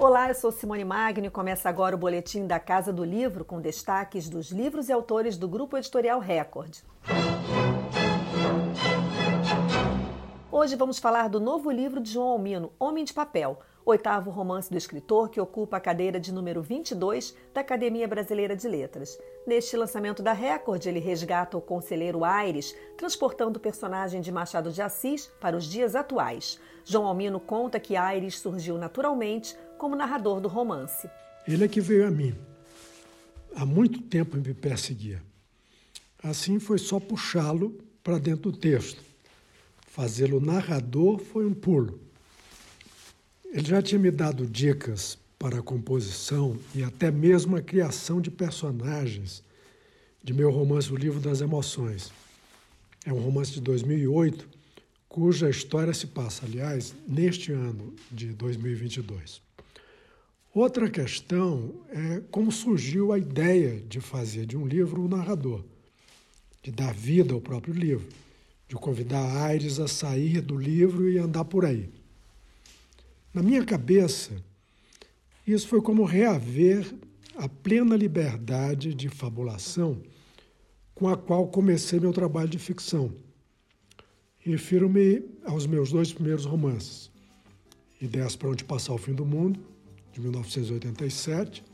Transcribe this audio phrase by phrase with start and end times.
[0.00, 3.60] Olá, eu sou Simone Magno e começa agora o boletim da Casa do Livro com
[3.60, 6.76] destaques dos livros e autores do Grupo Editorial Record.
[10.52, 14.76] Hoje vamos falar do novo livro de João Almino, Homem de Papel, oitavo romance do
[14.76, 19.18] escritor que ocupa a cadeira de número 22 da Academia Brasileira de Letras.
[19.46, 24.80] Neste lançamento da Record, ele resgata o conselheiro Aires, transportando o personagem de Machado de
[24.80, 26.60] Assis para os dias atuais.
[26.84, 31.08] João Almino conta que Aires surgiu naturalmente como narrador do romance.
[31.46, 32.34] Ele é que veio a mim.
[33.54, 35.22] Há muito tempo me perseguia.
[36.22, 39.08] Assim foi só puxá-lo para dentro do texto
[39.98, 41.98] Fazê-lo narrador foi um pulo.
[43.46, 48.30] Ele já tinha me dado dicas para a composição e até mesmo a criação de
[48.30, 49.42] personagens
[50.22, 52.12] de meu romance O Livro das Emoções.
[53.04, 54.48] É um romance de 2008,
[55.08, 59.42] cuja história se passa, aliás, neste ano de 2022.
[60.58, 65.64] Outra questão é como surgiu a ideia de fazer de um livro o narrador,
[66.60, 68.08] de dar vida ao próprio livro
[68.66, 71.88] de convidar Aires a sair do livro e andar por aí.
[73.32, 74.32] Na minha cabeça,
[75.46, 76.92] isso foi como reaver
[77.36, 80.02] a plena liberdade de fabulação
[80.92, 83.14] com a qual comecei meu trabalho de ficção.
[84.40, 87.12] Refiro-me aos meus dois primeiros romances,
[88.00, 89.77] Ideias para Onde Passar o Fim do Mundo,
[90.18, 91.64] de 1987,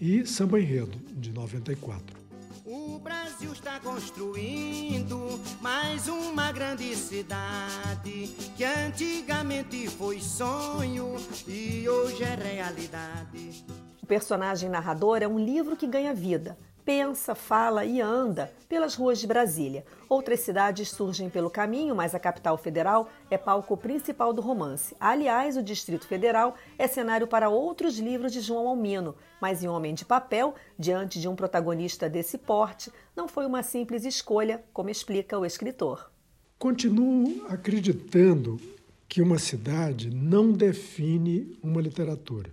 [0.00, 2.22] e Samba Enredo, de 94.
[2.64, 12.34] O Brasil está construindo mais uma grande cidade que antigamente foi sonho e hoje é
[12.34, 13.64] realidade.
[14.02, 19.18] O personagem narrador é um livro que ganha vida pensa, fala e anda pelas ruas
[19.18, 19.84] de Brasília.
[20.08, 24.94] Outras cidades surgem pelo caminho, mas a capital federal é palco principal do romance.
[25.00, 29.94] Aliás, o Distrito Federal é cenário para outros livros de João Almino, mas em Homem
[29.94, 35.38] de Papel, diante de um protagonista desse porte, não foi uma simples escolha, como explica
[35.38, 36.10] o escritor.
[36.58, 38.60] Continuo acreditando
[39.08, 42.50] que uma cidade não define uma literatura.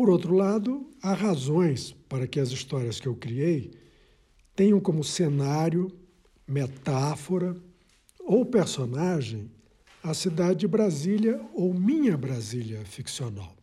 [0.00, 3.70] Por outro lado, há razões para que as histórias que eu criei
[4.56, 5.92] tenham como cenário,
[6.48, 7.54] metáfora
[8.18, 9.50] ou personagem
[10.02, 13.54] a cidade de Brasília ou minha Brasília ficcional.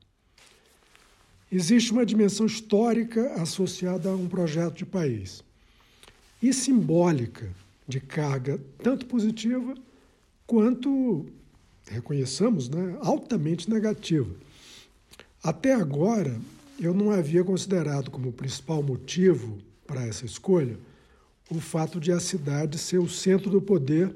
[1.51, 5.43] Existe uma dimensão histórica associada a um projeto de país
[6.39, 7.51] e simbólica
[7.87, 9.73] de carga tanto positiva
[10.45, 11.25] quanto,
[11.89, 14.45] reconheçamos, né, altamente negativa.
[15.43, 16.39] Até agora,
[16.79, 20.77] eu não havia considerado como principal motivo para essa escolha
[21.49, 24.13] o fato de a cidade ser o centro do poder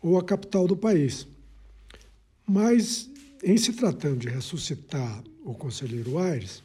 [0.00, 1.26] ou a capital do país.
[2.46, 3.10] Mas,
[3.42, 6.62] em se tratando de ressuscitar o conselheiro Aires,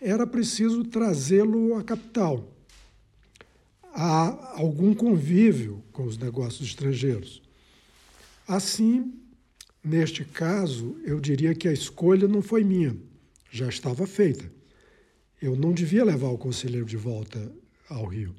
[0.00, 2.48] era preciso trazê-lo à capital,
[3.92, 7.42] a algum convívio com os negócios estrangeiros.
[8.46, 9.12] Assim,
[9.88, 12.94] neste caso, eu diria que a escolha não foi minha
[13.50, 14.50] já estava feita.
[15.40, 17.50] Eu não devia levar o conselheiro de volta
[17.88, 18.34] ao Rio.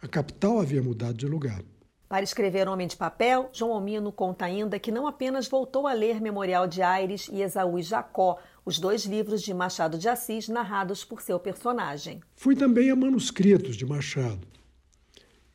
[0.00, 1.62] A capital havia mudado de lugar.
[2.08, 6.20] Para escrever Homem de Papel, João Almino conta ainda que não apenas voltou a ler
[6.20, 11.04] Memorial de Aires e Esaú e Jacó, os dois livros de Machado de Assis narrados
[11.04, 12.20] por seu personagem.
[12.34, 14.46] Fui também a manuscritos de Machado.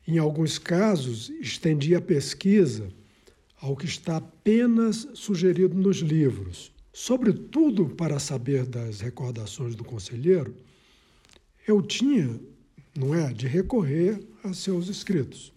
[0.08, 2.88] Em alguns casos, estendi a pesquisa
[3.60, 10.56] ao que está apenas sugerido nos livros, Sobretudo para saber das recordações do conselheiro,
[11.68, 12.40] eu tinha,
[12.96, 15.52] não é, de recorrer a seus escritos.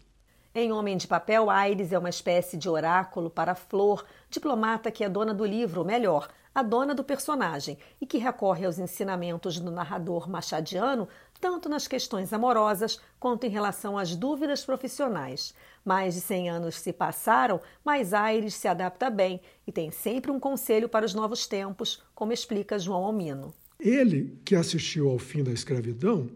[0.53, 5.07] Em Homem de Papel, Aires é uma espécie de oráculo para Flor, diplomata que é
[5.07, 9.71] dona do livro, ou melhor, a dona do personagem, e que recorre aos ensinamentos do
[9.71, 11.07] narrador machadiano,
[11.39, 15.53] tanto nas questões amorosas quanto em relação às dúvidas profissionais.
[15.85, 20.39] Mais de 100 anos se passaram, mas Aires se adapta bem e tem sempre um
[20.39, 23.53] conselho para os novos tempos, como explica João Almino.
[23.79, 26.29] Ele, que assistiu ao fim da escravidão,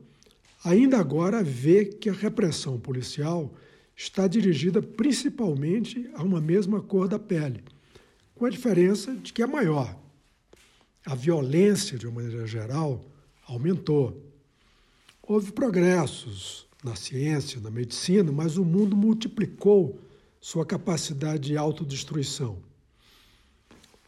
[0.63, 3.51] ainda agora vê que a repressão policial
[3.95, 7.63] está dirigida principalmente a uma mesma cor da pele,
[8.33, 9.95] com a diferença de que é maior.
[11.05, 13.03] A violência, de uma maneira geral,
[13.45, 14.22] aumentou.
[15.25, 19.97] Houve progressos na ciência, na medicina, mas o mundo multiplicou
[20.41, 22.61] sua capacidade de autodestruição.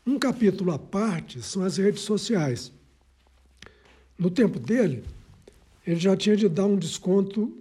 [0.06, 2.70] Um capítulo à parte são as redes sociais.
[4.20, 5.06] No tempo dele,
[5.88, 7.58] ele já tinha de dar um desconto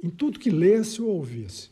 [0.00, 1.68] em tudo que lesse ou ouvisse.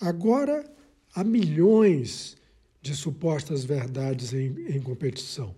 [0.00, 0.64] Agora
[1.12, 2.36] há milhões
[2.80, 5.54] de supostas verdades em, em competição.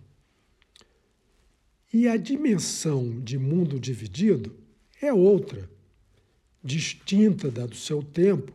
[1.94, 4.52] E a dimensão de mundo dividido
[5.00, 5.70] é outra,
[6.60, 8.52] distinta da do seu tempo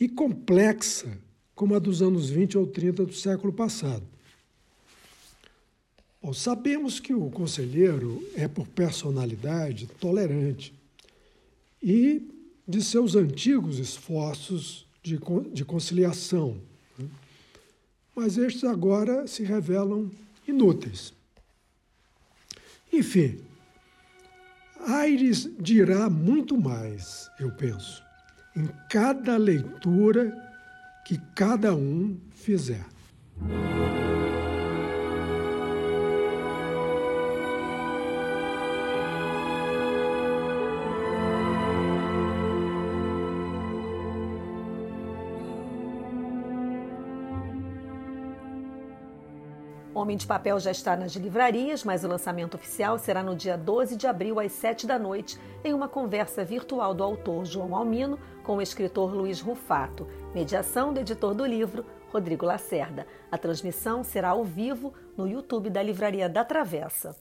[0.00, 1.16] e complexa
[1.54, 4.02] como a dos anos 20 ou 30 do século passado.
[6.20, 10.74] Bom, sabemos que o conselheiro é, por personalidade, tolerante
[11.80, 12.20] e
[12.66, 15.20] de seus antigos esforços de,
[15.52, 16.60] de conciliação.
[16.98, 17.06] Né?
[18.12, 20.10] Mas estes agora se revelam
[20.48, 21.14] inúteis.
[22.96, 23.40] Enfim,
[24.86, 28.04] Aires dirá muito mais, eu penso,
[28.54, 30.32] em cada leitura
[31.04, 32.86] que cada um fizer.
[50.04, 53.96] Homem de Papel já está nas livrarias, mas o lançamento oficial será no dia 12
[53.96, 58.56] de abril, às 7 da noite, em uma conversa virtual do autor João Almino com
[58.58, 63.06] o escritor Luiz Rufato, mediação do editor do livro, Rodrigo Lacerda.
[63.32, 67.16] A transmissão será ao vivo no YouTube da Livraria da Travessa.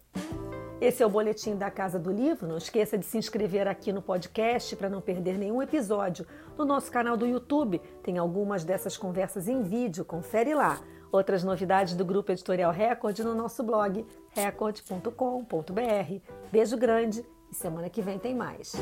[0.82, 2.46] Esse é o boletim da Casa do Livro.
[2.46, 6.28] Não esqueça de se inscrever aqui no podcast para não perder nenhum episódio.
[6.58, 10.82] No nosso canal do YouTube tem algumas dessas conversas em vídeo, confere lá.
[11.14, 15.04] Outras novidades do Grupo Editorial Record no nosso blog record.com.br.
[16.52, 18.74] Beijo grande e semana que vem tem mais.